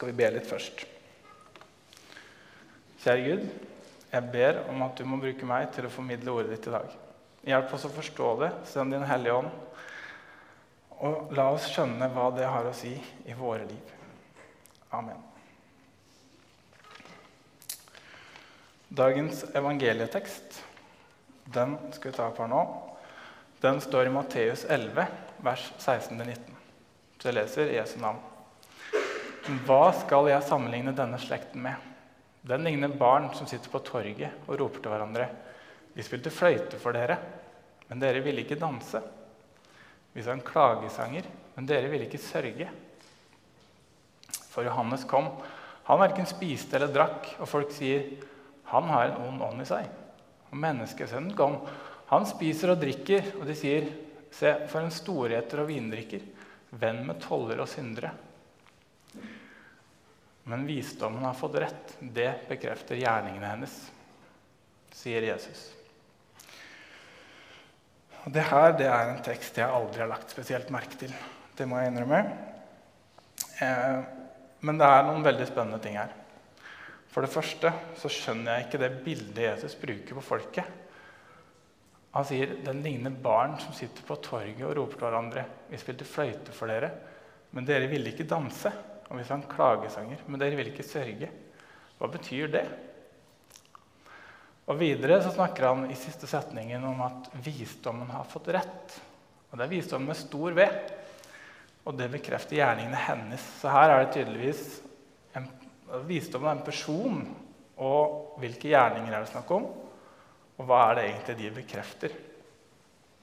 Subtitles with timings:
[0.00, 0.86] skal vi be litt først.
[3.02, 3.42] Kjære Gud,
[4.08, 6.94] jeg ber om at du må bruke meg til å formidle ordet ditt i dag.
[7.50, 9.50] Hjelp oss å forstå det, send Din Hellige Ånd,
[11.04, 12.94] og la oss skjønne hva det har å si
[13.28, 13.92] i våre liv.
[14.96, 15.20] Amen.
[18.88, 20.62] Dagens evangelietekst
[21.52, 22.64] den skal vi ta opp her nå.
[23.60, 25.12] Den står i Matteus 11,
[25.44, 26.60] vers 16-19.
[27.20, 28.29] Så jeg leser Jesu navn.
[29.40, 31.88] Hva skal jeg sammenligne denne slekten med?
[32.44, 35.28] Den ligner barn som sitter på torget og roper til hverandre.
[35.96, 37.16] Vi spilte fløyte for dere,
[37.88, 39.00] men dere ville ikke danse.
[40.12, 41.24] Vi sang klagesanger,
[41.56, 42.68] men dere ville ikke sørge.
[44.50, 45.30] For Johannes kom.
[45.88, 48.04] Han verken spiste eller drakk, og folk sier,
[48.70, 49.88] 'Han har en ond ånd i seg'.
[50.52, 51.66] Og menneskesønnen kom.
[52.06, 53.88] Han spiser og drikker, og de sier,
[54.30, 56.22] 'Se, for en storheter og vindrikker',
[56.72, 58.12] venn med toller og syndere.
[60.50, 61.92] Men visdommen har fått rett.
[62.00, 63.74] Det bekrefter gjerningene hennes,
[64.98, 65.68] sier Jesus.
[68.24, 71.14] Og det her det er en tekst jeg aldri har lagt spesielt merke til.
[71.56, 72.18] Det må jeg innrømme.
[73.62, 74.00] Eh,
[74.66, 76.12] men det er noen veldig spennende ting her.
[77.10, 80.76] For det første så skjønner jeg ikke det bildet Jesus bruker på folket.
[82.10, 85.44] Han sier den ligner barn som sitter på torget og roper til hverandre.
[85.70, 86.90] Vi spilte fløyte for dere,
[87.54, 88.72] men dere ville ikke danse.
[89.10, 91.28] Og vi sang klagesanger, men dere vil ikke sørge.
[91.98, 92.64] Hva betyr det?
[94.70, 98.98] Og Videre så snakker han i siste setningen om at visdommen har fått rett.
[99.50, 100.66] Og Det er visdommen med stor V,
[101.90, 103.46] og det bekrefter gjerningene hennes.
[103.58, 104.64] Så her er det tydeligvis
[105.34, 105.48] en,
[106.06, 107.22] visdommen er en person,
[107.80, 109.66] og hvilke gjerninger er det snakk om?
[110.60, 112.14] Og hva er det egentlig de bekrefter?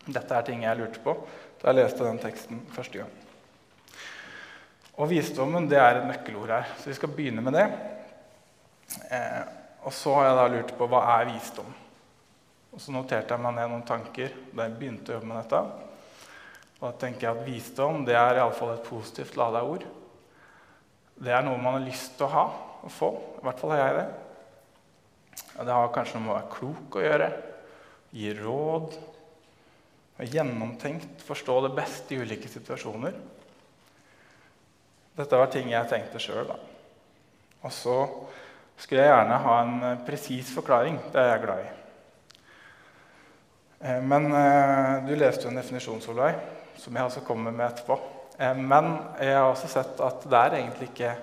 [0.07, 1.16] Dette er ting jeg lurte på
[1.61, 3.27] da jeg leste den teksten første gang.
[4.98, 7.66] Og visdommen det er et nøkkelord her, så vi skal begynne med det.
[9.14, 9.44] Eh,
[9.86, 11.67] og så har jeg da lurt på hva er visdom.
[12.73, 15.62] Og så noterte jeg meg ned noen tanker da jeg begynte å jobbe med dette.
[16.78, 19.86] Og da tenker jeg at visdom det er iallfall et positivt lada ord.
[21.18, 22.46] Det er noe man har lyst til å ha
[22.86, 23.12] og få.
[23.40, 24.07] I hvert fall har jeg det.
[25.57, 27.31] Og det har kanskje noe med å være klok å gjøre.
[28.18, 29.00] Gi råd.
[30.25, 31.25] Gjennomtenkt.
[31.25, 33.18] Forstå det beste i ulike situasjoner.
[35.17, 36.51] Dette var ting jeg tenkte sjøl.
[37.66, 37.95] Og så
[38.78, 41.00] skulle jeg gjerne ha en eh, presis forklaring.
[41.13, 41.72] Det er jeg glad i.
[43.81, 46.38] Eh, men eh, du leste jo en definisjon, Solveig,
[46.77, 47.97] som jeg også kommer med etterpå.
[48.38, 51.16] Men jeg har også sett at det er egentlig ikke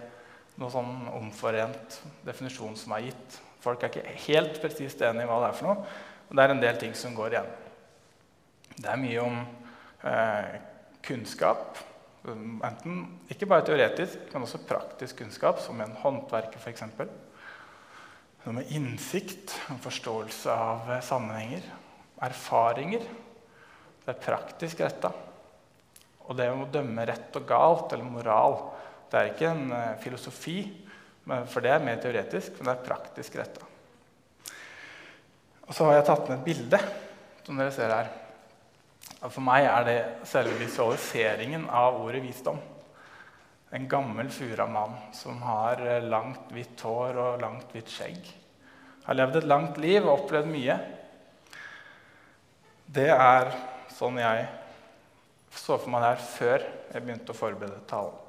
[0.59, 3.37] noe sånn omforent definisjon som er gitt.
[3.63, 5.93] Folk er ikke helt presist enige i hva det er for noe.
[6.27, 7.53] Og det er en del ting som går igjen.
[8.75, 9.39] Det er mye om
[10.11, 10.57] eh,
[11.07, 11.79] kunnskap,
[12.25, 16.87] Enten ikke bare teoretisk, men også praktisk kunnskap, som en håndverker f.eks.
[18.45, 21.67] Noe med innsikt, en forståelse av sammenhenger,
[22.25, 23.05] erfaringer.
[24.05, 25.13] Det er praktisk retta.
[26.25, 28.59] Og det å dømme rett og galt, eller moral,
[29.13, 30.59] det er ikke en eh, filosofi,
[31.25, 33.69] for det er mer teoretisk, men det er praktisk retta.
[35.65, 36.81] Og så har jeg tatt med et bilde,
[37.45, 38.13] som dere ser her.
[39.25, 39.99] For meg er det
[40.29, 42.59] selve visualiseringen av ordet visdom.
[43.75, 48.29] En gammel, furamann som har eh, langt, hvitt hår og langt, hvitt skjegg.
[49.07, 50.77] Har levd et langt liv og opplevd mye.
[52.95, 53.51] Det er
[53.97, 54.45] sånn jeg
[55.55, 58.21] så for meg det her før jeg begynte å forberede talen.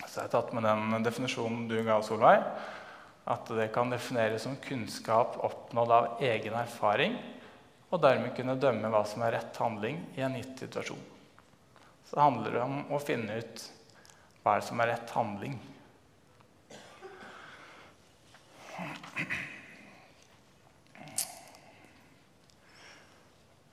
[0.00, 2.42] Så jeg har tatt med den definisjonen du ga, Solveig.
[3.30, 7.18] At det kan defineres som kunnskap oppnådd av egen erfaring
[7.90, 11.02] og dermed kunne dømme hva som er rett handling i en gitt situasjon.
[12.06, 13.64] Så det handler om å finne ut
[14.42, 15.58] hva er det som er rett handling.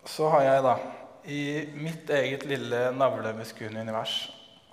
[0.07, 0.75] Så har jeg da
[1.29, 1.41] i
[1.77, 4.19] mitt eget lille navlebeskuende univers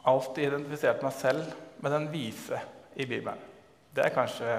[0.08, 1.52] alltid identifisert meg selv
[1.84, 2.60] med den vise
[2.94, 3.40] i Bibelen.
[3.94, 4.58] Det er kanskje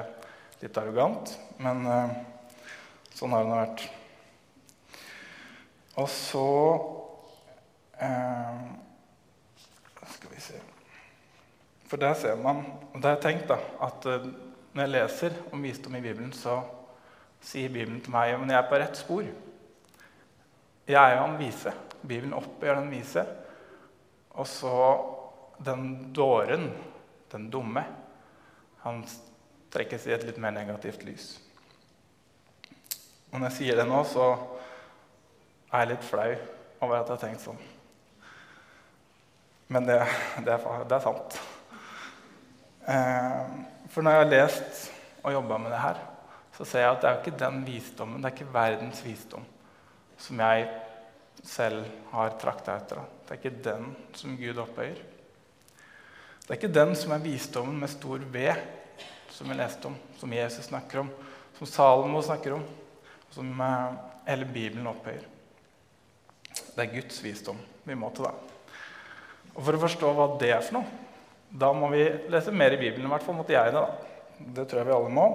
[0.62, 2.18] litt arrogant, men uh,
[3.15, 3.86] sånn har det nå vært.
[5.95, 6.47] Og så
[8.01, 8.63] eh,
[10.15, 10.59] Skal vi se
[11.88, 14.27] For der ser man Og det har jeg tenkt da, at eh,
[14.75, 16.57] når jeg leser om visdom i Bibelen, så
[17.39, 19.30] sier Bibelen til meg at jeg er på rett spor.
[20.83, 21.71] Jeg er jo han vise.
[22.01, 23.24] Bibelen oppgjør den vise.
[24.36, 24.74] Og så
[25.63, 26.68] den dåren,
[27.31, 27.86] den dumme,
[28.83, 29.00] han
[29.71, 31.30] trekkes i et litt mer negativt lys.
[33.31, 34.27] Og når jeg sier det nå, så
[35.71, 36.29] er jeg litt flau
[36.81, 37.62] over at jeg har tenkt sånn.
[39.73, 39.97] Men det,
[40.45, 41.39] det, er, det er, sant.
[42.85, 43.56] Eh,
[43.89, 44.83] for når jeg har lest
[45.25, 46.01] og jobba med det her,
[46.56, 49.45] så ser jeg at det er jo ikke den visdommen, det er ikke verdens visdom
[50.21, 50.67] som jeg
[51.45, 51.83] selv
[52.13, 53.01] har trakta etter.
[53.25, 55.01] Det er ikke den som Gud opphøyer.
[56.45, 58.47] Det er ikke den som er visdommen med stor V,
[59.33, 61.09] som vi leste om, som Jesus snakker om,
[61.57, 62.63] som Salomo snakker om,
[63.33, 63.97] som eh,
[64.29, 65.25] hele Bibelen opphøyer.
[66.75, 68.28] Det er Guds visdom vi må til.
[68.28, 68.34] da.
[69.56, 71.04] Og For å forstå hva det er for noe,
[71.56, 73.07] da må vi lese mer i Bibelen.
[73.07, 73.80] I hvert fall måtte jeg det.
[73.80, 74.42] da.
[74.57, 75.28] Det tror jeg vi alle må.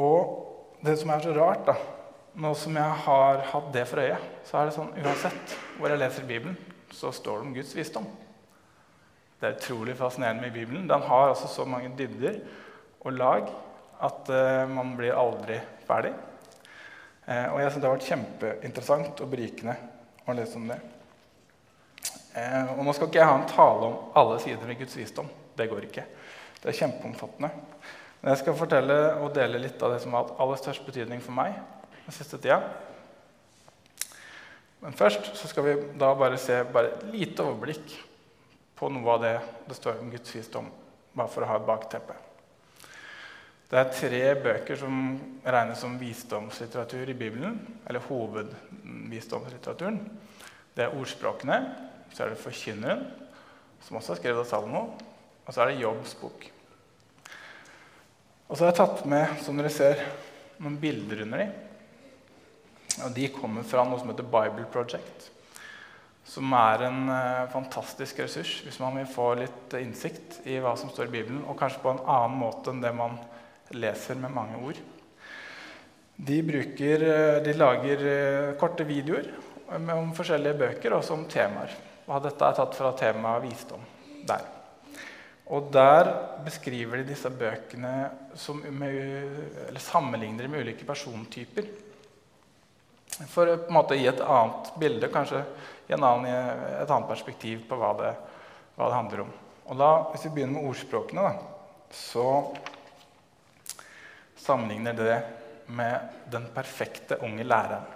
[0.00, 1.76] Og det som er så rart, da,
[2.40, 4.18] nå som jeg har hatt det for øye,
[4.48, 6.58] så er det sånn uansett hvor jeg leser Bibelen,
[6.92, 8.06] så står det om Guds visdom.
[9.40, 10.88] Det er utrolig fascinerende med Bibelen.
[10.88, 12.42] Den har altså så mange dybder
[13.00, 13.48] og lag
[14.04, 15.56] at uh, man blir aldri
[15.88, 16.12] ferdig.
[17.30, 19.76] Uh, og jeg synes det har vært kjempeinteressant og berikende
[20.26, 20.80] å lese om det.
[22.34, 25.30] Uh, og nå skal ikke jeg ha en tale om alle sider ved Guds visdom.
[25.54, 26.06] Det går ikke.
[26.60, 27.50] Det er kjempeomfattende.
[28.20, 31.22] Men jeg skal fortelle og dele litt av det som har hatt aller størst betydning
[31.24, 31.54] for meg
[32.04, 32.58] den siste tida.
[34.80, 37.94] Men først så skal vi da bare se bare et lite overblikk
[38.80, 39.34] på noe av det
[39.68, 40.70] det står om Guds visdom,
[41.14, 42.16] bare for å ha et bakteppe.
[43.70, 44.94] Det er tre bøker som
[45.46, 47.60] regnes som visdomslitteratur i Bibelen.
[47.86, 50.00] Eller hovedvisdomslitteraturen.
[50.74, 51.58] Det er ordspråkene,
[52.10, 53.04] så er det Forkynneren,
[53.86, 54.82] som også er skrevet av Salomo,
[55.46, 56.46] og så er det Jobbs bok.
[58.48, 60.02] Og så har jeg tatt med som dere ser,
[60.60, 61.52] noen bilder under dem.
[63.06, 65.30] Og de kommer fra noe som heter Bible Project.
[66.26, 70.90] Som er en uh, fantastisk ressurs hvis man vil få litt innsikt i hva som
[70.90, 73.18] står i Bibelen, og kanskje på en annen måte enn det man
[73.76, 74.80] leser med mange ord.
[76.16, 79.30] De, bruker, uh, de lager uh, korte videoer
[79.70, 81.76] om forskjellige bøker, også om temaer.
[82.10, 83.84] Og dette er tatt fra temaet visdom
[84.26, 84.48] der.
[85.50, 86.10] Og der
[86.46, 87.94] beskriver de disse bøkene
[88.38, 91.66] som, med, sammenligner med ulike persontyper.
[93.30, 95.42] For å på en måte gi et annet bilde, kanskje
[95.90, 98.12] i annen, et annet perspektiv på hva det,
[98.76, 99.32] hva det, handler om.
[99.70, 102.26] Og da, Hvis vi begynner med ordspråkene, da, så
[104.40, 105.18] sammenligner det
[105.70, 107.86] med den perfekte unge læreren.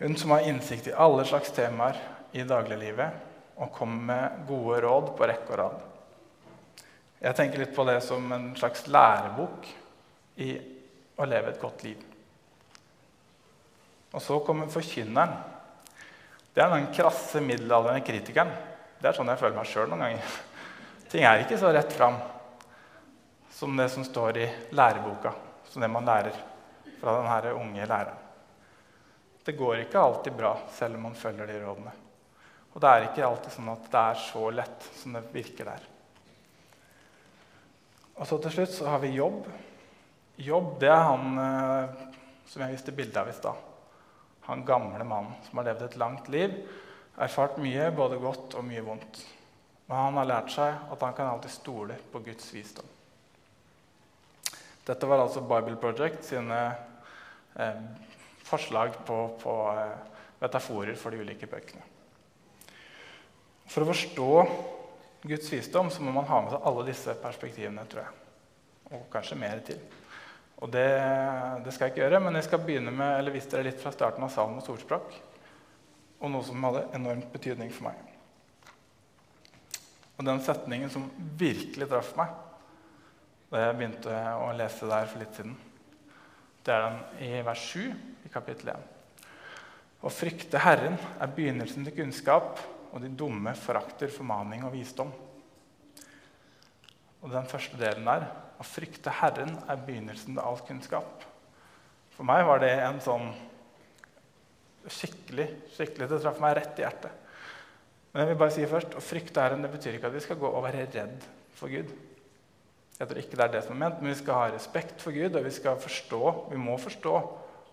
[0.00, 1.98] Hun som har innsikt i alle slags temaer
[2.32, 5.80] i dagliglivet og kommer med gode råd på rekke og rad.
[7.20, 9.68] Jeg tenker litt på det som en slags lærebok
[10.40, 10.54] i
[11.20, 12.00] å leve et godt liv.
[14.16, 15.36] Og så kommer forkynneren.
[16.54, 18.50] Det er den krasse, middelaldrende kritikeren.
[19.00, 20.38] Det er sånn jeg føler meg sjøl noen ganger.
[21.12, 22.16] Ting er ikke så rett fram
[23.50, 25.32] som det som står i læreboka,
[25.68, 26.36] som det man lærer
[27.00, 28.26] fra denne unge læreren.
[29.44, 31.92] Det går ikke alltid bra selv om man følger de rådene.
[32.70, 35.88] Og det er ikke alltid sånn at det er så lett som det virker der.
[38.20, 39.48] Og så til slutt så har vi jobb.
[40.40, 42.06] Jobb det er han eh,
[42.50, 43.66] som jeg viste bilde av i stad.
[44.46, 46.54] Han gamle mannen som har levd et langt liv,
[47.20, 49.24] erfart mye, både godt og mye vondt.
[49.88, 52.99] Men han har lært seg at han kan alltid stole på Guds visdom.
[54.86, 56.60] Dette var altså Bible Project sine
[57.56, 57.82] eh,
[58.48, 59.96] forslag på, på eh,
[60.40, 61.84] metaforer for de ulike bøkene.
[63.70, 64.30] For å forstå
[65.30, 68.14] Guds visdom, så må man ha med seg alle disse perspektivene, tror jeg.
[68.96, 69.82] Og kanskje mer til.
[70.60, 70.88] Og det,
[71.64, 73.92] det, skal jeg ikke gjøre, men jeg skal begynne med, eller vise dere litt fra
[73.94, 75.12] starten av Salmos ordspråk.
[76.20, 78.00] Og noe som hadde enormt betydning for meg.
[80.18, 81.06] Og den setningen som
[81.40, 82.34] virkelig traff meg
[83.50, 85.56] da jeg begynte å lese der for litt siden,
[86.62, 87.80] det er den i vers 7
[88.28, 88.84] i kapittel 1.
[90.00, 95.10] Å frykte Herren er begynnelsen til kunnskap og de dumme forakter formaning og visdom.
[97.20, 98.28] Og den første delen der,
[98.60, 101.24] å frykte Herren, er begynnelsen til all kunnskap.
[102.14, 103.32] For meg var det en sånn
[104.90, 107.26] skikkelig skikkelig, Det traff meg rett i hjertet.
[108.12, 110.38] Men jeg vil bare si først, å frykte Herren det betyr ikke at vi skal
[110.40, 111.26] gå og være redd
[111.58, 111.92] for Gud.
[113.00, 115.16] Jeg tror ikke det er det som er ment, men vi skal ha respekt for
[115.16, 116.18] Gud, og vi skal forstå,
[116.50, 117.14] vi må forstå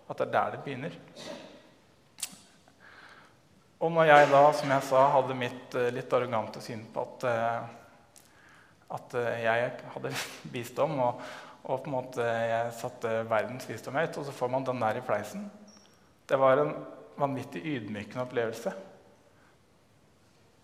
[0.08, 0.96] at det er der det begynner.
[3.78, 7.28] Og når jeg da, som jeg sa, hadde mitt eh, litt arrogante syn på at,
[7.28, 8.24] eh,
[8.96, 10.14] at eh, jeg hadde
[10.56, 11.22] visdom, og,
[11.60, 14.98] og, på en måte jeg satte verdens visdom høyt, og så får man den der
[14.98, 15.44] i fleisen
[16.28, 16.72] Det var en
[17.20, 18.72] vanvittig ydmykende opplevelse.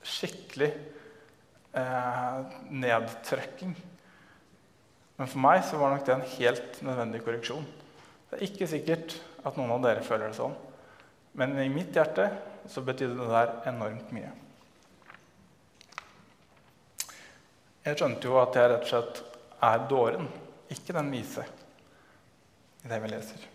[0.05, 0.73] Skikkelig
[1.77, 3.77] eh, nedtrykking.
[5.19, 7.67] Men for meg så var nok det en helt nødvendig korreksjon.
[8.31, 10.57] Det er ikke sikkert at noen av dere føler det sånn.
[11.39, 12.29] Men i mitt hjerte
[12.71, 14.33] så betydde det der enormt mye.
[17.85, 19.19] Jeg skjønte jo at jeg rett og slett
[19.65, 20.29] er dåren,
[20.73, 21.45] ikke den vise,
[22.85, 23.51] i det vi leser.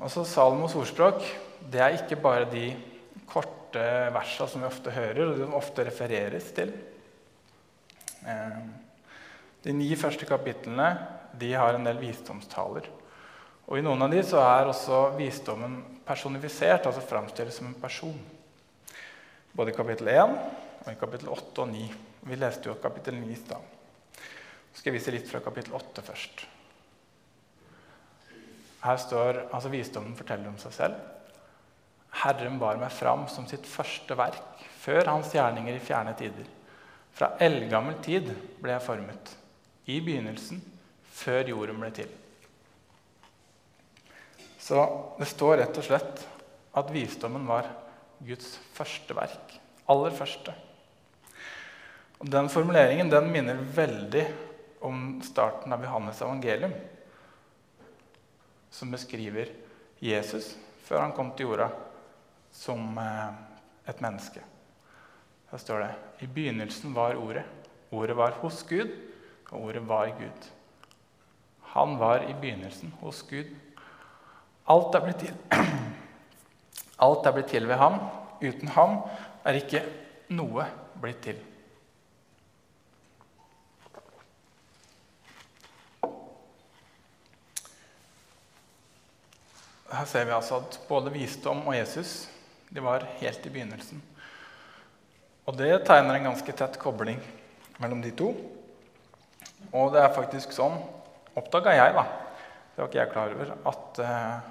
[0.00, 1.22] Altså Salomos ordspråk
[1.70, 2.72] det er ikke bare de
[3.30, 6.72] korte versene som vi ofte hører, og som ofte refereres til.
[8.24, 8.60] Eh,
[9.64, 10.90] de ni første kapitlene
[11.40, 12.88] de har en del visdomstaler.
[13.64, 18.16] Og I noen av de så er også visdommen personifisert, altså framstilles som en person.
[19.54, 20.34] Både i kapittel 1
[20.84, 21.86] og i kapittel 8 og 9.
[22.28, 23.70] Vi leste jo kapittel 9 i stad.
[24.74, 26.44] Så skal jeg vise litt fra kapittel 8 først.
[28.84, 30.98] Her står altså Visdommen forteller om seg selv.
[32.24, 36.50] Herren bar meg fram som sitt første verk, før hans gjerninger i fjerne tider.
[37.14, 38.30] Fra eldgammel tid
[38.62, 39.32] ble jeg formet,
[39.86, 40.60] i begynnelsen,
[41.14, 42.10] før jorden ble til.
[44.58, 44.80] Så
[45.18, 46.22] det står rett og slett
[46.74, 47.68] at visdommen var
[48.24, 49.58] Guds første verk.
[49.92, 50.54] Aller første.
[52.18, 54.24] Og Den formuleringen den minner veldig
[54.84, 56.72] om starten av Johannes evangelium,
[58.70, 59.52] som beskriver
[60.02, 60.54] Jesus
[60.84, 61.68] før han kom til jorda
[62.54, 63.36] som eh,
[63.88, 64.42] et menneske.
[65.50, 67.44] Der står det I begynnelsen var Ordet.
[67.90, 68.90] Ordet var hos Gud,
[69.50, 70.50] og ordet var Gud.
[71.74, 73.50] Han var i begynnelsen hos Gud.
[74.66, 75.34] Alt er blitt til.
[77.06, 77.98] Alt er blitt til ved ham.
[78.42, 79.02] Uten ham
[79.44, 79.82] er ikke
[80.34, 80.66] noe
[81.02, 81.42] blitt til.
[89.94, 92.24] Her ser vi altså at både visdom og Jesus
[92.74, 94.00] de var helt i begynnelsen.
[95.44, 97.18] Og det tegner en ganske tett kobling
[97.82, 98.30] mellom de to.
[99.74, 100.78] Og det er faktisk sånn,
[101.36, 102.04] oppdaga jeg, da,
[102.74, 104.46] det var ikke jeg klar over, at eh,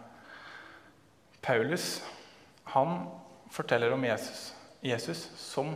[1.44, 1.88] Paulus
[2.74, 3.06] han
[3.54, 4.52] forteller om Jesus,
[4.86, 5.74] Jesus som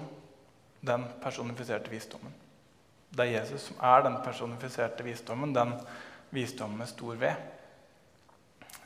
[0.85, 2.33] den personifiserte visdommen.
[3.09, 5.73] Det er Jesus som er den personifiserte visdommen, den
[6.33, 7.33] visdommen med stor V.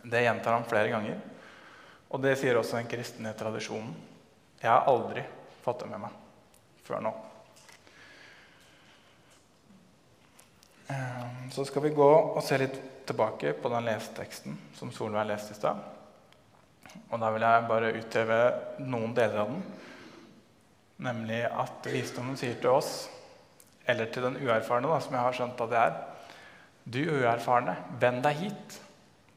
[0.03, 1.19] Det gjentar han flere ganger.
[2.11, 3.93] Og det sier også den kristne tradisjonen.
[4.61, 5.23] Jeg har aldri
[5.63, 6.20] fått det med meg
[6.91, 7.13] før nå.
[10.91, 15.55] Ehm, så skal vi gå og se litt tilbake på den leseteksten som Solveig leste
[15.55, 15.79] i stad.
[17.11, 18.39] Og da vil jeg bare utheve
[18.83, 19.65] noen deler av den.
[21.01, 23.07] Nemlig at visdommen sier til oss,
[23.89, 25.99] eller til den uerfarne, da, som jeg har skjønt at det er
[26.81, 28.77] Du uerfarne, vend deg hit.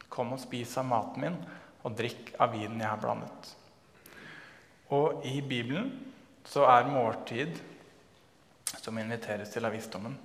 [0.09, 1.37] Kom og spis av maten min
[1.85, 3.51] og drikk av vinen jeg har blandet.
[4.97, 5.91] Og i Bibelen
[6.45, 7.59] så er måltid
[8.81, 10.17] som inviteres til av visdommen,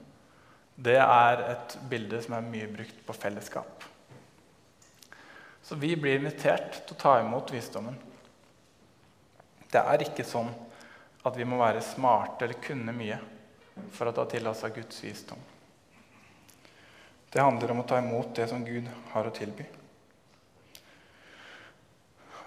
[0.79, 3.83] det er et bilde som er mye brukt på fellesskap.
[5.61, 7.97] Så vi blir invitert til å ta imot visdommen.
[9.69, 10.49] Det er ikke sånn
[11.27, 13.19] at vi må være smarte eller kunne mye
[13.93, 15.41] for å ta til oss av Guds visdom.
[17.29, 19.67] Det handler om å ta imot det som Gud har å tilby.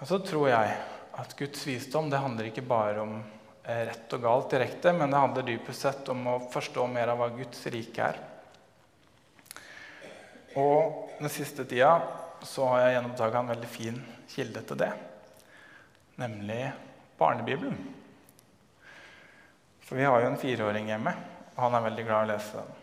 [0.01, 0.73] Og så tror jeg
[1.21, 3.15] at Guds visdom det handler ikke bare om
[3.63, 7.29] rett og galt direkte, men det handler dypest sett om å forstå mer av hva
[7.35, 8.19] Guds rike er.
[10.59, 11.95] Og den siste tida
[12.43, 13.99] så har jeg gjenoppdaga en veldig fin
[14.33, 14.91] kilde til det,
[16.19, 16.61] nemlig
[17.17, 17.77] Barnebibelen.
[19.83, 21.13] For vi har jo en fireåring hjemme,
[21.55, 22.79] og han er veldig glad i å lese den.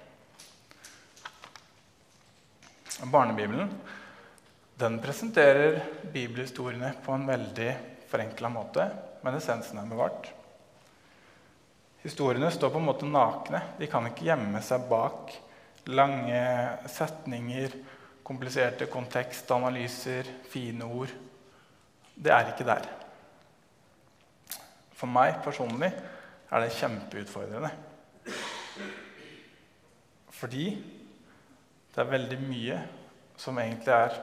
[3.11, 3.71] Barnebibelen
[4.81, 5.83] den presenterer
[6.13, 7.71] bibelhistoriene på en veldig
[8.09, 8.87] forenkla måte,
[9.21, 10.31] men essensen er bevart.
[12.03, 13.61] Historiene står på en måte nakne.
[13.79, 15.35] De kan ikke gjemme seg bak
[15.93, 16.41] lange
[16.89, 17.75] setninger,
[18.25, 21.13] kompliserte kontekstanalyser, fine ord.
[22.15, 22.89] Det er ikke der.
[24.97, 27.71] For meg personlig er det kjempeutfordrende.
[30.41, 30.67] Fordi
[31.91, 32.83] det er veldig mye
[33.41, 34.21] som egentlig er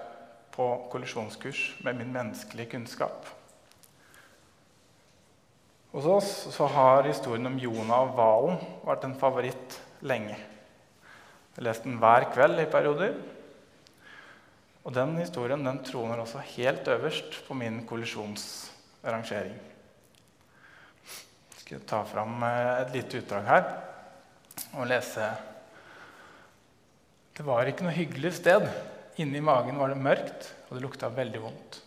[0.54, 3.37] på kollisjonskurs med min menneskelige kunnskap.
[5.92, 10.36] Hos oss så har historien om Jonah og hvalen vært en favoritt lenge.
[11.56, 13.16] Jeg leste den hver kveld i perioder.
[14.84, 19.58] Og den historien den troner også helt øverst på min kollisjonsrangering.
[21.56, 23.66] Jeg skal ta fram eh, et lite utdrag her
[24.78, 25.26] og lese
[27.36, 28.64] Det var ikke noe hyggelig sted
[29.22, 31.80] Inni magen var det mørkt, og det lukta veldig vondt.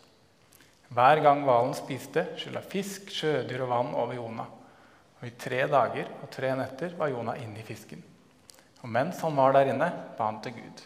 [0.91, 4.49] Hver gang hvalen spiste, skylla fisk, sjødyr og vann over Jonah.
[5.21, 8.03] Og I tre dager og tre netter var Jonah inne i fisken.
[8.81, 10.83] Og mens han var der inne, ba han til Gud.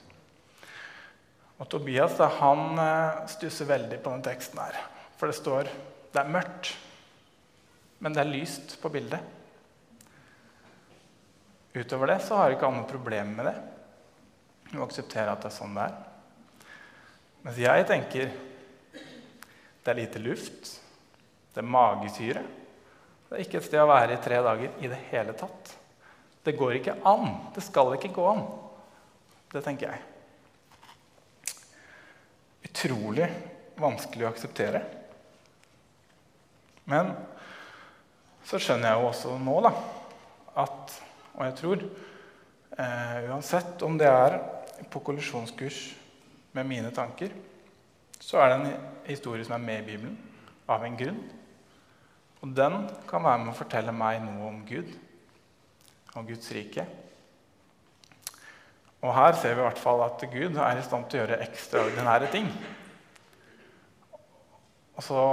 [1.62, 4.80] Og Tobias han eh, stusser veldig på den teksten her.
[5.16, 5.70] For det står
[6.14, 6.74] det er mørkt,
[7.98, 9.22] men det er lyst på bildet.
[11.74, 13.54] Utover det så har ikke han noe problem med det.
[14.68, 15.96] Jeg må akseptere at det er sånn det er.
[17.44, 18.34] Mens jeg tenker
[19.84, 20.70] det er lite luft,
[21.54, 22.42] det er magesyre.
[23.28, 25.74] Det er ikke et sted å være i tre dager i det hele tatt.
[26.44, 27.28] Det går ikke an.
[27.54, 28.42] Det skal ikke gå an.
[29.52, 30.00] Det tenker jeg.
[32.68, 33.28] Utrolig
[33.80, 34.82] vanskelig å akseptere.
[36.90, 37.12] Men
[38.44, 39.72] så skjønner jeg jo også nå da,
[40.64, 41.00] at
[41.34, 44.36] Og jeg tror eh, uansett om det er
[44.92, 45.78] på kollisjonskurs
[46.54, 47.32] med mine tanker,
[48.22, 50.18] så er det en historie som er med i Bibelen
[50.70, 51.20] av en grunn.
[52.44, 54.90] Og den kan være med å fortelle meg noe om Gud,
[56.14, 56.84] og Guds rike.
[59.04, 61.42] Og her ser vi i hvert fall at Gud er i stand til å gjøre
[61.44, 62.48] ekstraordinære ting.
[64.94, 65.24] Og så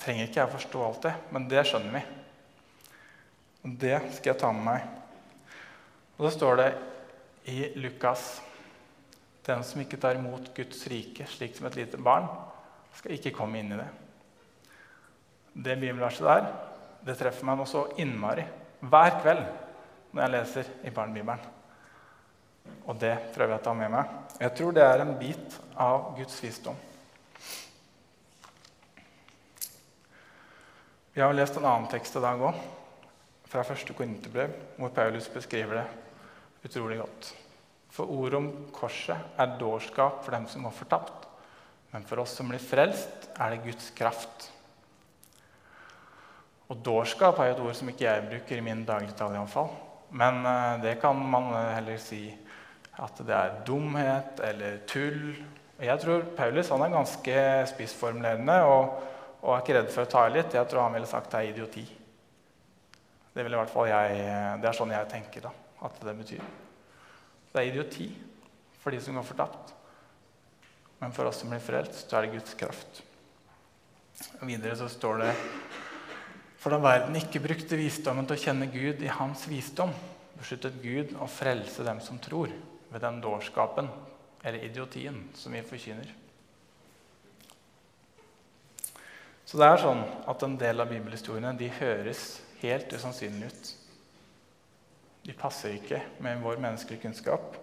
[0.00, 2.04] trenger ikke jeg forstå alt det, men det skjønner vi.
[3.64, 4.86] Og det skal jeg ta med meg.
[6.18, 6.70] Og da står det
[7.50, 8.40] i Lukas
[9.46, 12.26] Den som ikke tar imot Guds rike slik som et lite barn,
[12.98, 13.88] skal ikke komme inn i det.
[15.52, 16.50] Det bibelverset der
[17.06, 18.44] det treffer meg nå så innmari
[18.80, 19.46] hver kveld
[20.10, 21.40] når jeg leser i Barnebibelen.
[22.90, 24.14] Og det prøver jeg å ta med meg.
[24.40, 26.76] Jeg tror det er en bit av Guds visdom.
[31.14, 32.58] Vi har lest en annen tekst i dag òg,
[33.50, 37.32] fra første Korinterbrev, hvor Paulus beskriver det utrolig godt.
[37.90, 41.19] For ordet om korset er dårskap for dem som går fortapt.
[41.90, 44.48] Men for oss som blir frelst, er det Guds kraft.
[46.70, 49.38] Og dårskap er jo et ord som ikke jeg bruker i min dagligtale.
[49.38, 49.72] Iallfall.
[50.10, 52.28] Men eh, det kan man heller si
[53.00, 55.32] at det er dumhet eller tull.
[55.80, 57.40] Jeg tror Paulus han er ganske
[57.72, 58.60] spissformulerende.
[58.68, 59.00] og
[59.40, 60.54] og er ikke redd for å ta i litt.
[60.56, 61.84] Jeg tror han ville sagt det er idioti.
[63.30, 64.24] Det, vil i hvert fall jeg,
[64.60, 65.52] det er sånn jeg tenker da,
[65.86, 66.42] at det betyr.
[67.50, 68.08] Det er idioti
[68.82, 69.72] for de som går fortapt.
[71.00, 73.02] Men for oss som blir frelst, så er det Guds kraft.
[74.40, 75.30] Og videre så står det
[76.60, 79.94] For da verden ikke brukte visdommen til å kjenne Gud i hans visdom,
[80.36, 82.52] besluttet Gud å frelse dem som tror,
[82.90, 83.88] ved den dårskapen,
[84.44, 86.12] eller idiotien, som vi forkynner.
[89.48, 93.70] Så det er sånn at en del av bibelhistoriene de høres helt usannsynlige ut.
[95.26, 97.56] De passer ikke med vår menneskelige kunnskap.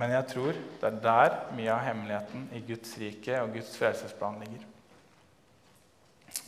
[0.00, 4.38] Men jeg tror det er der mye av hemmeligheten i Guds rike og Guds frelsesplan
[4.40, 4.62] ligger.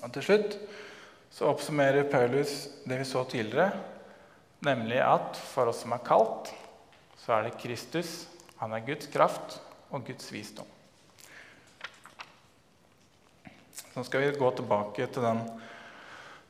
[0.02, 0.56] Og Til slutt
[1.32, 3.72] så oppsummerer Paulus det vi så tidligere,
[4.64, 6.44] nemlig at for oss som er kalt,
[7.20, 8.10] så er det Kristus,
[8.60, 9.48] han er Guds kraft
[9.90, 10.66] og Guds visdom.
[13.92, 15.40] Så skal vi gå tilbake til den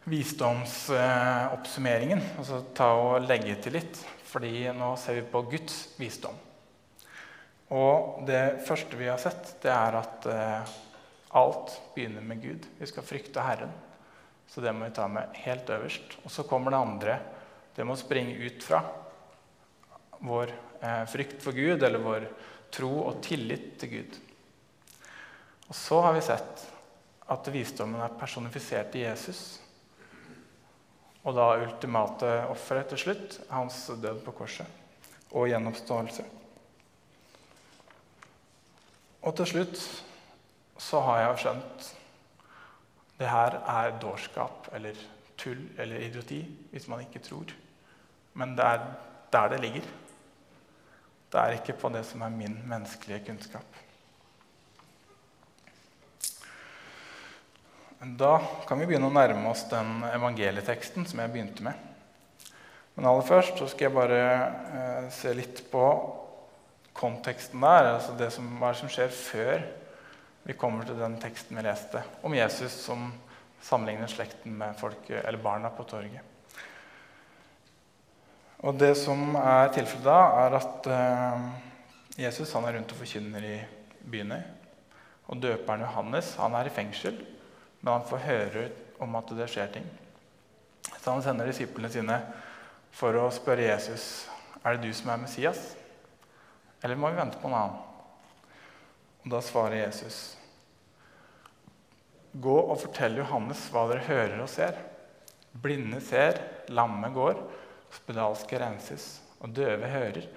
[0.06, 3.96] visdomsoppsummeringen og så ta og legge til litt.
[4.32, 6.36] Fordi nå ser vi på Guds visdom.
[7.72, 10.72] Og det første vi har sett, det er at eh,
[11.40, 12.66] alt begynner med Gud.
[12.78, 13.72] Vi skal frykte Herren.
[14.46, 16.18] Så det må vi ta med helt øverst.
[16.24, 17.14] Og så kommer det andre.
[17.72, 18.82] Det må springe ut fra
[20.20, 22.28] vår eh, frykt for Gud eller vår
[22.72, 24.20] tro og tillit til Gud.
[25.70, 26.66] Og så har vi sett
[27.32, 29.42] at visdommen er personifisert i Jesus.
[31.24, 34.80] Og da ultimate offeret til slutt, hans død på korset
[35.32, 36.41] og gjenoppståelse.
[39.22, 39.78] Og til slutt
[40.82, 41.90] så har jeg skjønt
[43.20, 44.98] det her er dårskap eller
[45.38, 46.40] tull eller idioti
[46.72, 47.52] hvis man ikke tror.
[48.34, 48.86] Men det er
[49.32, 49.86] der det ligger.
[51.32, 53.78] Det er ikke på det som er min menneskelige kunnskap.
[58.18, 58.32] Da
[58.66, 61.78] kan vi begynne å nærme oss den evangelieteksten som jeg begynte med.
[62.96, 65.84] Men aller først så skal jeg bare eh, se litt på
[66.96, 67.94] konteksten der.
[67.94, 69.64] altså det som, Hva som skjer før
[70.42, 73.12] vi kommer til den teksten vi leste om Jesus som
[73.62, 76.20] sammenligner slekten med folk, eller barna på torget.
[78.62, 81.46] Og Det som er tilfellet da, er at eh,
[82.26, 83.56] Jesus han er rundt og forkynner i
[84.02, 84.40] byene.
[85.30, 87.22] Og døperen Johannes han er i fengsel
[87.82, 88.68] men han får høre
[89.02, 89.86] om at det skjer ting.
[91.02, 92.18] Så han sender disiplene sine
[92.94, 94.28] for å spørre Jesus
[94.62, 95.72] er det du som er Messias,
[96.82, 97.82] eller må vi vente på en annen.
[99.22, 100.22] Og Da svarer Jesus
[102.32, 104.78] Gå og fortell Johannes hva dere hører og ser.
[105.52, 106.38] Blinde ser,
[106.72, 107.36] lamme går,
[107.92, 110.30] spedalske renses, og døve hører.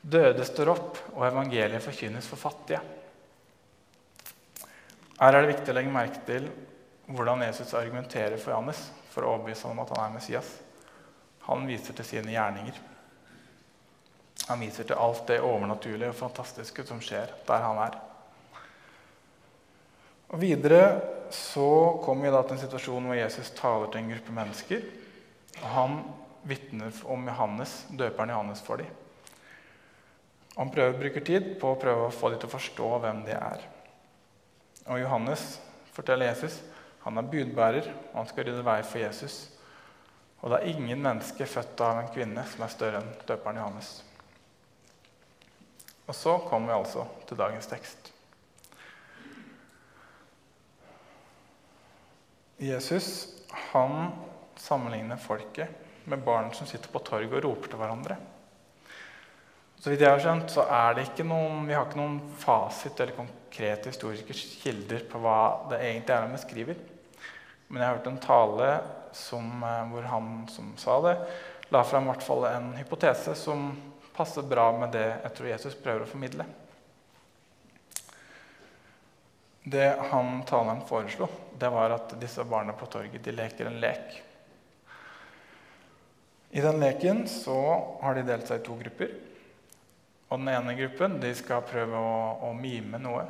[0.00, 2.80] Døde står opp, og evangeliet forkynnes for fattige.
[5.20, 6.48] Her er det viktig å legge merke til
[7.12, 8.80] hvordan Jesus argumenterer for Johannes
[9.12, 10.48] for å overbevise ham om at han er Messias.
[11.44, 12.80] Han viser til sine gjerninger.
[14.48, 17.96] Han viser til alt det overnaturlige og fantastiske som skjer der han er.
[20.34, 20.82] Og Videre
[21.32, 24.84] så kommer vi da til en situasjon hvor Jesus taler til en gruppe mennesker.
[25.62, 25.96] og Han
[26.44, 28.90] vitner om Johannes, døperen Johannes for dem.
[30.56, 33.34] Han prøver, bruker tid på å prøve å få dem til å forstå hvem de
[33.34, 33.64] er.
[34.86, 35.56] Og Johannes
[35.96, 36.60] forteller Jesus
[37.04, 39.34] han er budbærer, og han skal rydde vei for Jesus.
[40.40, 43.90] Og det er ingen menneske født av en kvinne som er større enn døperen Johannes.
[46.04, 48.10] Og så kommer vi altså til dagens tekst.
[52.60, 53.08] Jesus
[53.72, 54.12] han
[54.56, 55.68] sammenligner folket
[56.04, 58.16] med barn som sitter på torget og roper til hverandre.
[59.80, 63.00] Så vidt jeg har skjønt, så er det ikke noen, Vi har ikke noen fasit
[63.00, 65.38] eller konkrete historiske kilder på hva
[65.72, 66.78] det egentlig er han beskriver.
[67.68, 68.68] Men jeg har hørt en tale
[69.12, 71.18] som, eh, hvor han som sa det,
[71.70, 73.72] la fram hvert fall en hypotese som
[74.14, 76.46] passer bra med det jeg tror Jesus prøver å formidle.
[79.64, 84.18] Det han taleren foreslo, det var at disse barna på torget de leker en lek.
[86.54, 87.56] I den leken så
[88.02, 89.14] har de delt seg i to grupper.
[90.28, 93.24] Og den ene gruppen de skal prøve å, å mime noe.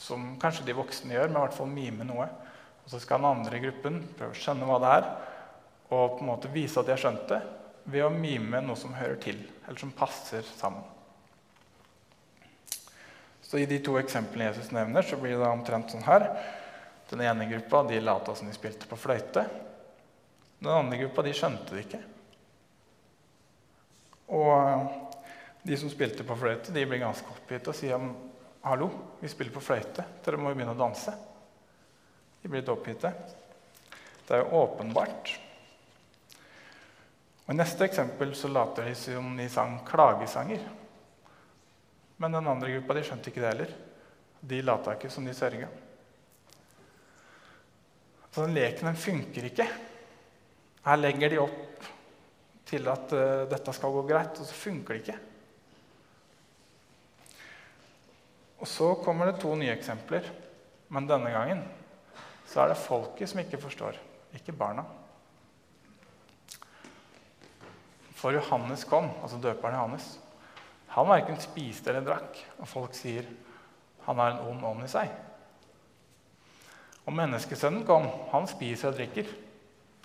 [0.00, 2.26] Som kanskje de voksne gjør, men i hvert fall mime noe.
[2.82, 5.08] Og så skal den andre gruppen prøve å skjønne hva det er,
[5.90, 7.40] og på en måte vise at de har skjønt det,
[7.90, 10.84] ved å mime noe som hører til, eller som passer sammen.
[13.42, 16.28] Så I de to eksemplene Jesus nevner, så blir det omtrent sånn her.
[17.10, 19.42] Den ene gruppa de lata som de spilte på fløyte.
[20.60, 22.00] Den andre gruppa de skjønte det ikke.
[24.38, 28.06] Og de som spilte på fløyte, de blir ganske oppgitt og sier
[28.62, 31.16] hallo, vi spiller på fløyte, dere må jo begynne å danse.
[32.40, 33.10] De blir litt oppgitte.
[34.28, 35.34] Det er jo åpenbart.
[37.50, 40.60] Og I neste eksempel så later de som de sang klagesanger.
[42.22, 43.72] Men den andre gruppa de skjønte ikke det heller.
[44.52, 45.66] De lata ikke som de sørga.
[48.30, 49.66] Så den leken den funker ikke.
[50.84, 51.90] Her legger de opp
[52.70, 55.18] til at uh, dette skal gå greit, og så funker det ikke.
[58.62, 60.30] Og så kommer det to nye eksempler,
[60.94, 61.66] men denne gangen
[62.46, 63.98] så er det folket som ikke forstår,
[64.38, 64.86] ikke barna.
[68.20, 70.10] For Johannes kom, altså døperen Johannes.
[70.92, 73.28] Han verken spiste eller drakk, og folk sier
[74.04, 75.10] han har en ond ånd i seg.
[77.06, 78.08] Og menneskesønnen kom.
[78.32, 79.28] Han spiser og drikker,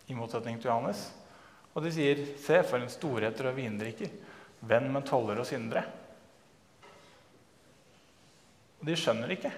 [0.05, 1.07] i motsetning til Johannes.
[1.73, 4.09] Og de sier, 'Se, for en storheter og vindrikker,
[4.61, 5.85] venn med toller og syndere.'
[8.79, 9.51] Og de skjønner ikke.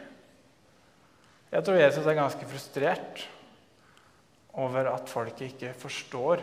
[1.51, 3.27] Jeg tror Jesus er ganske frustrert
[4.53, 6.41] over at folket ikke forstår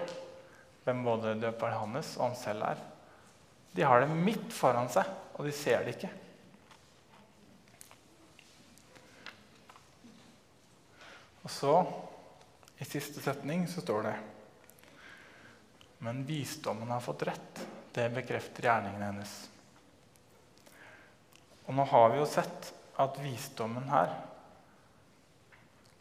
[0.84, 2.82] hvem både døperen hans og han selv er.
[3.74, 6.10] De har det midt foran seg, og de ser det ikke.
[11.44, 11.72] Og så,
[12.80, 14.14] i siste setning, så står det
[16.04, 17.64] Men visdommen har fått rett.
[17.94, 19.34] Det bekrefter gjerningen hennes.
[21.64, 24.12] Og nå har vi jo sett at visdommen her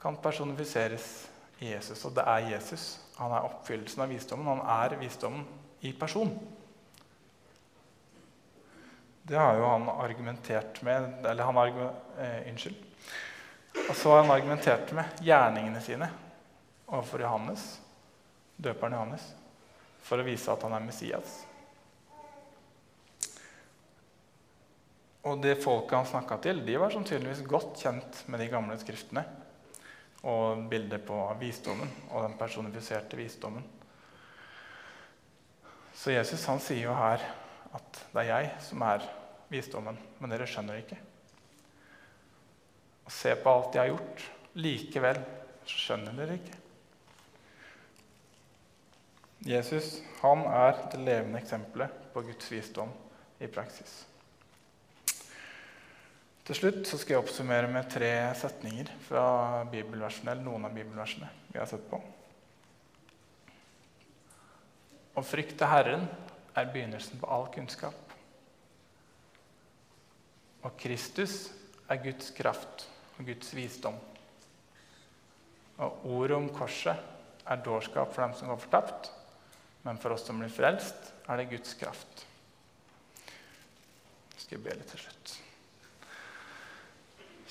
[0.02, 1.30] kan personifiseres
[1.64, 2.02] i Jesus.
[2.06, 3.03] Og det er Jesus.
[3.20, 4.50] Han er oppfyllelsen av visdommen.
[4.50, 5.46] Han er visdommen
[5.86, 6.32] i person.
[9.24, 11.58] Det har jo han argumentert med Eller han
[12.20, 12.76] eh, Unnskyld.
[13.90, 16.10] Og så har han argumentert med gjerningene sine
[16.86, 17.64] overfor Johannes,
[18.56, 19.24] døperen Johannes,
[20.04, 21.40] for å vise at han er Messias.
[25.24, 29.24] Og det folket han snakka til, de var sannsynligvis godt kjent med de gamle skriftene
[30.24, 33.66] og bildet på visdommen og den personifiserte visdommen.
[35.94, 37.24] Så Jesus han sier jo her
[37.74, 39.06] at det er jeg som er
[39.52, 41.00] visdommen, men dere skjønner det ikke.
[43.04, 44.26] Og se på alt jeg har gjort.
[44.64, 45.20] Likevel
[45.68, 46.60] skjønner dere ikke.
[49.44, 52.94] Jesus han er det levende eksempelet på Guds visdom
[53.44, 54.13] i praksis.
[56.44, 61.30] Til slutt så skal jeg oppsummere med tre setninger fra bibelversene, eller noen av bibelversene
[61.54, 62.00] vi har sett på.
[65.14, 66.04] Å frykte Herren
[66.58, 67.96] er begynnelsen på all kunnskap.
[70.64, 71.54] Og Kristus
[71.92, 73.96] er Guds kraft og Guds visdom.
[75.84, 79.10] Og ordet om korset er dårskap for dem som går fortapt,
[79.88, 82.28] men for oss som blir frelst, er det Guds kraft.
[84.36, 85.43] Jeg skal be litt til slutt.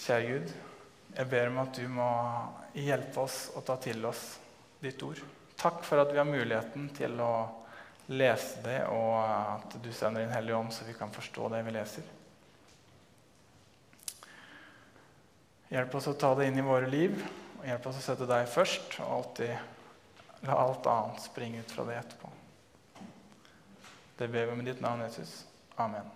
[0.03, 0.53] Kjære Gud,
[1.15, 2.09] jeg ber om at du må
[2.75, 4.23] hjelpe oss å ta til oss
[4.83, 5.21] ditt ord.
[5.61, 7.35] Takk for at vi har muligheten til å
[8.11, 11.75] lese det, og at du sender inn Hellig Ånd, så vi kan forstå det vi
[11.77, 12.09] leser.
[15.73, 17.15] Hjelp oss å ta det inn i våre liv,
[17.61, 18.99] og hjelp oss å sette deg først.
[19.05, 22.33] Og alltid la alt annet springe ut fra det etterpå.
[24.19, 25.45] Det ber vi med ditt navn, Jesus.
[25.81, 26.11] Amen.